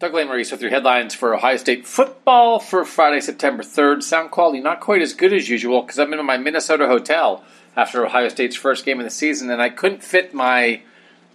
[0.00, 4.04] Doug Lesmerises with your headlines for Ohio State football for Friday, September 3rd.
[4.04, 7.42] Sound quality not quite as good as usual because I'm in my Minnesota hotel
[7.76, 10.82] after Ohio State's first game of the season and I couldn't fit my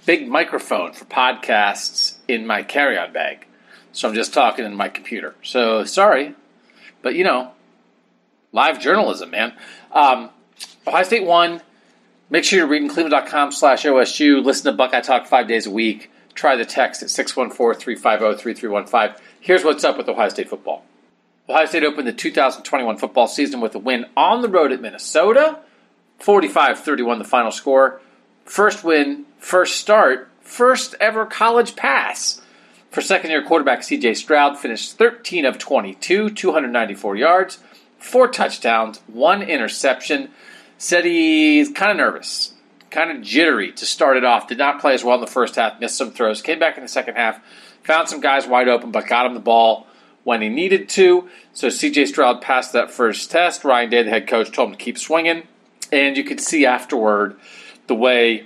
[0.06, 3.48] big microphone for podcasts in my carry on bag.
[3.92, 5.36] So I'm just talking in my computer.
[5.44, 6.34] So sorry,
[7.02, 7.52] but you know,
[8.54, 9.52] live journalism, man.
[9.92, 10.30] Um,
[10.88, 11.62] Ohio State won.
[12.30, 14.42] Make sure you're reading cleveland.com slash OSU.
[14.42, 19.20] Listen to Buckeye Talk five days a week try the text at 614-350-3315.
[19.40, 20.84] Here's what's up with Ohio State football.
[21.50, 25.60] Ohio State opened the 2021 football season with a win on the road at Minnesota.
[26.20, 28.02] 45-31 the final score.
[28.46, 32.42] First win, first start, first ever college pass.
[32.92, 37.60] For second-year quarterback CJ Stroud finished 13 of 22, 294 yards,
[37.98, 40.30] four touchdowns, one interception.
[40.78, 42.53] Said he's kind of nervous
[42.94, 44.48] kind of jittery to start it off.
[44.48, 46.84] Did not play as well in the first half, missed some throws, came back in
[46.84, 47.42] the second half,
[47.84, 49.88] found some guys wide open, but got him the ball
[50.24, 51.28] when he needed to.
[51.54, 53.64] So CJ Stroud passed that first test.
[53.64, 55.44] Ryan Day, the head coach, told him to keep swinging.
[55.92, 57.36] And you could see afterward
[57.88, 58.46] the way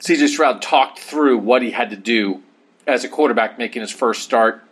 [0.00, 2.42] CJ Stroud talked through what he had to do
[2.86, 4.62] as a quarterback making his first start.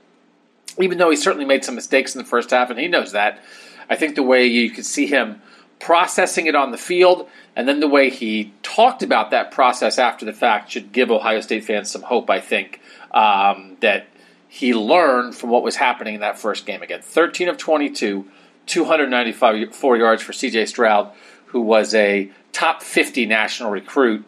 [0.79, 3.43] Even though he certainly made some mistakes in the first half, and he knows that,
[3.89, 5.41] I think the way you could see him
[5.79, 10.25] processing it on the field, and then the way he talked about that process after
[10.25, 12.81] the fact should give Ohio State fans some hope, I think,
[13.13, 14.07] um, that
[14.49, 16.83] he learned from what was happening in that first game.
[16.83, 18.27] Again, 13 of 22,
[18.67, 21.13] 294 yards for CJ Stroud,
[21.47, 24.25] who was a top 50 national recruit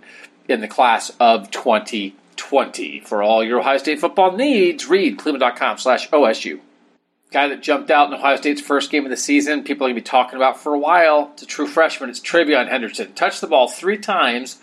[0.49, 3.01] in the class of 2020.
[3.01, 6.61] For all your Ohio State football needs, read cleveland.com slash OSU
[7.31, 9.63] guy that jumped out in Ohio State's first game of the season.
[9.63, 11.31] People are going to be talking about for a while.
[11.35, 12.09] It's a true freshman.
[12.11, 13.13] It's TreVeyon Henderson.
[13.15, 14.59] Touched the ball three times,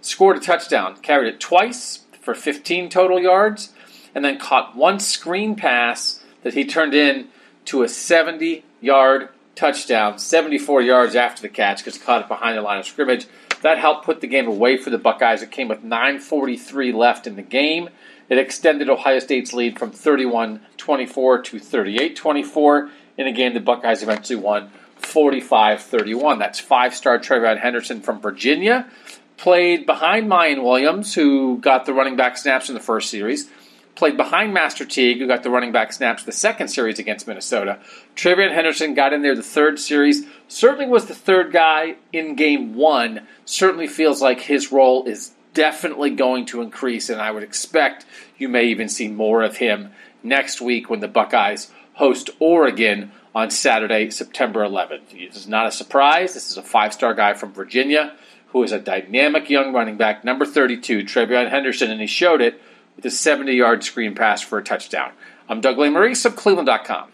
[0.00, 3.72] scored a touchdown, carried it twice for 15 total yards,
[4.14, 7.28] and then caught one screen pass that he turned in
[7.64, 12.56] to a 70 yard touchdown, 74 yards after the catch because he caught it behind
[12.56, 13.26] the line of scrimmage.
[13.62, 15.42] That helped put the game away for the Buckeyes.
[15.42, 17.88] It came with 9.43 left in the game.
[18.34, 22.90] It extended Ohio State's lead from 31 24 to 38 24.
[23.16, 26.40] In a game, the Buckeyes eventually won 45 31.
[26.40, 28.90] That's five star TreVeyon Henderson from Virginia.
[29.36, 33.48] Played behind Miyan Williams, who got the running back snaps in the first series.
[33.94, 37.78] Played behind Master Teague, who got the running back snaps the second series against Minnesota.
[38.16, 40.26] TreVeyon Henderson got in there the third series.
[40.48, 43.28] Certainly was the third guy in game one.
[43.44, 48.04] Certainly feels like his role is definitely going to increase, and I would expect
[48.36, 49.92] you may even see more of him
[50.22, 55.10] next week when the Buckeyes host Oregon on Saturday, September 11th.
[55.10, 56.34] This is not a surprise.
[56.34, 58.14] This is a five star guy from Virginia
[58.48, 62.60] who is a dynamic young running back, number 32, TreVeyon Henderson, and he showed it
[62.94, 65.12] with a 70 yard screen pass for a touchdown.
[65.48, 67.13] I'm Doug Lesmerises of Cleveland.com.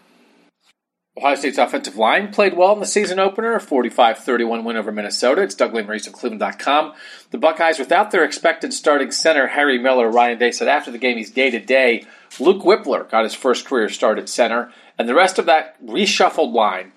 [1.17, 5.41] Ohio State's offensive line played well in the season opener, a 45-31 win over Minnesota.
[5.41, 6.93] It's Doug Lesmerises of Cleveland.com.
[7.31, 11.17] The Buckeyes, without their expected starting center, Harry Miller, Ryan Day said after the game
[11.17, 12.05] he's day-to-day.
[12.39, 16.53] Luke Wypler got his first career start at center, and the rest of that reshuffled
[16.53, 16.93] line.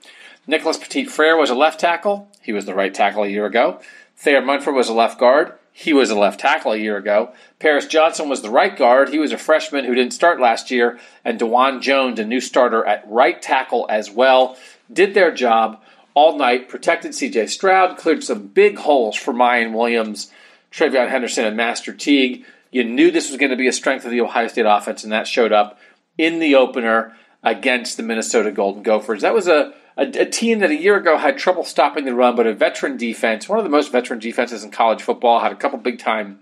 [0.46, 2.30] Nicholas Petit-Frere was a left tackle.
[2.40, 3.80] He was the right tackle a year ago.
[4.16, 5.54] Thayer Munford was a left guard.
[5.76, 7.32] He was a left tackle a year ago.
[7.58, 9.08] Paris Johnson was the right guard.
[9.08, 11.00] He was a freshman who didn't start last year.
[11.24, 14.56] And Dawand Jones, a new starter at right tackle as well,
[14.90, 15.82] did their job
[16.14, 20.30] all night, protected CJ Stroud, cleared some big holes for Miyan Williams,
[20.70, 22.44] TreVeyon Henderson, and Master Teague.
[22.70, 25.12] You knew this was going to be a strength of the Ohio State offense, and
[25.12, 25.76] that showed up
[26.16, 29.22] in the opener against the Minnesota Golden Gophers.
[29.22, 32.36] That was a a, a, team that a year ago had trouble stopping the run,
[32.36, 35.56] but a veteran defense, one of the most veteran defenses in college football, had a
[35.56, 36.40] couple big time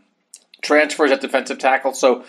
[0.62, 1.92] transfers at defensive tackle.
[1.94, 2.24] So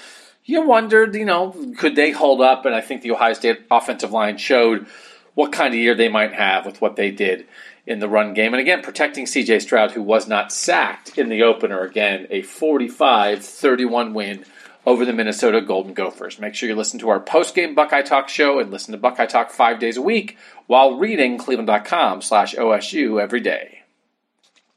[0.46, 2.66] you wondered, you know, could they hold up?
[2.66, 4.88] And I think the Ohio State offensive line showed
[5.36, 7.48] what kind of year they might have with what they did
[7.86, 8.54] in the run game.
[8.54, 11.82] And again, protecting CJ Stroud, who was not sacked in the opener.
[11.82, 14.46] Again, a 45 31 win
[14.86, 16.40] over the Minnesota Golden Gophers.
[16.40, 19.26] Make sure you listen to our post game Buckeye Talk show and listen to Buckeye
[19.26, 20.38] Talk five days a week
[20.68, 23.80] while reading cleveland.com slash OSU every day.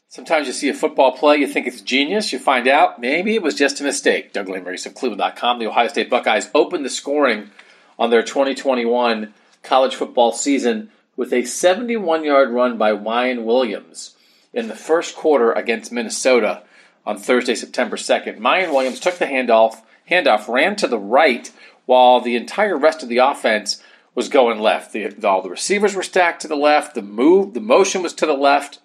[0.09, 3.43] Sometimes you see a football play, you think it's genius, you find out maybe it
[3.43, 4.33] was just a mistake.
[4.33, 5.59] Doug Lesmerises of Cleveland.com.
[5.59, 7.51] The Ohio State Buckeyes opened the scoring
[7.99, 14.17] on their 2021 college football season with a 71 yard run by Miyan Williams
[14.53, 16.63] in the first quarter against Minnesota
[17.05, 18.39] on Thursday, September 2nd.
[18.39, 21.51] Miyan Williams took the handoff, handoff, ran to the right
[21.87, 23.83] while the entire rest of the offense
[24.15, 24.93] was going left.
[24.93, 28.27] The, all the receivers were stacked to the left, the move, the motion was to
[28.27, 28.81] the left.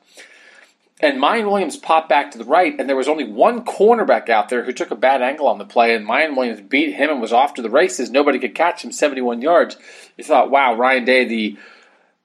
[1.00, 4.50] And Miyan Williams popped back to the right, and there was only one cornerback out
[4.50, 7.20] there who took a bad angle on the play, and Miyan Williams beat him and
[7.20, 8.12] was off to the races.
[8.12, 9.78] Nobody could catch him 71 yards.
[10.16, 11.58] You thought, wow, Ryan Day, the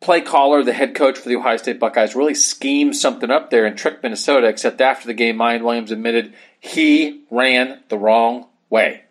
[0.00, 3.64] play caller, the head coach for the Ohio State Buckeyes, really schemed something up there
[3.64, 9.02] and tricked Minnesota, except after the game, Miyan Williams admitted he ran the wrong way.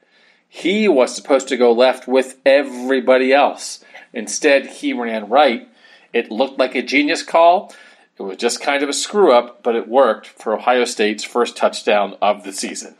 [0.47, 3.83] He was supposed to go left with everybody else.
[4.13, 5.67] Instead, he ran right.
[6.13, 7.73] It looked like a genius call.
[8.17, 11.57] It was just kind of a screw up, but it worked for Ohio State's first
[11.57, 12.95] touchdown of the season.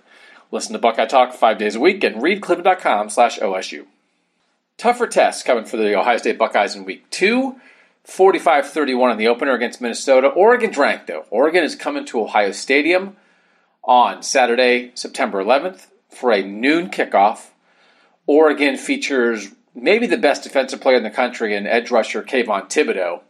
[0.51, 3.85] Listen to Buckeye Talk five days a week and read slash OSU.
[4.77, 7.55] Tougher tests coming for the Ohio State Buckeyes in week two.
[8.03, 10.27] 45 31 in the opener against Minnesota.
[10.27, 11.25] Oregon's ranked, though.
[11.29, 13.15] Oregon is coming to Ohio Stadium
[13.83, 17.47] on Saturday, September 11th for a noon kickoff.
[18.25, 23.21] Oregon features maybe the best defensive player in the country in edge rusher Kayvon Thibodeaux.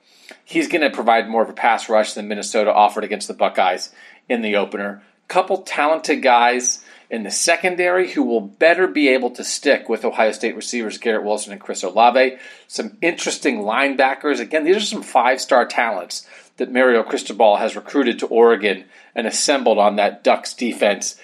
[0.44, 3.92] He's going to provide more of a pass rush than Minnesota offered against the Buckeyes
[4.30, 5.02] in the opener.
[5.28, 10.32] Couple talented guys in the secondary who will better be able to stick with Ohio
[10.32, 12.38] State receivers Garrett Wilson and Chris Olave.
[12.68, 14.40] Some interesting linebackers.
[14.40, 16.28] Again, these are some five star talents
[16.58, 21.20] that Mario Cristobal has recruited to Oregon and assembled on that Ducks defense.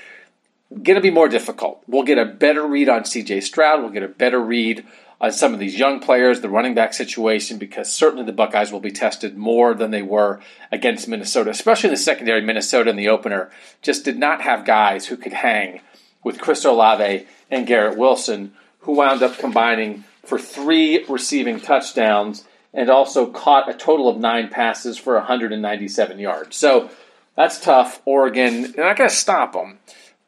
[0.71, 1.83] Going to be more difficult.
[1.85, 3.81] We'll get a better read on CJ Stroud.
[3.81, 4.85] We'll get a better read
[5.19, 8.79] on some of these young players, the running back situation, because certainly the Buckeyes will
[8.79, 10.39] be tested more than they were
[10.71, 12.41] against Minnesota, especially in the secondary.
[12.41, 13.51] Minnesota in the opener
[13.81, 15.81] just did not have guys who could hang
[16.23, 22.89] with Chris Olave and Garrett Wilson, who wound up combining for three receiving touchdowns and
[22.89, 26.55] also caught a total of nine passes for 197 yards.
[26.55, 26.89] So
[27.35, 28.01] that's tough.
[28.05, 29.79] Oregon, they're not going to stop them,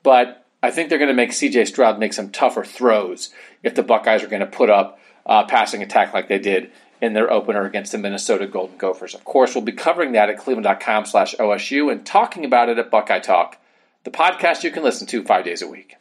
[0.04, 3.34] but I think they're going to make CJ Stroud make some tougher throws
[3.64, 6.72] if the Buckeyes are going to put up a passing attack like they did
[7.02, 9.14] in their opener against the Minnesota Golden Gophers.
[9.14, 12.90] Of course, we'll be covering that at cleveland.com slash OSU and talking about it at
[12.90, 13.58] Buckeye Talk,
[14.06, 15.98] the podcast you can listen to five days a week.